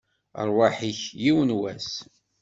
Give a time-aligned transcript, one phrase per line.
[0.47, 1.91] Rrwaḥ-ik, yiwen n wass!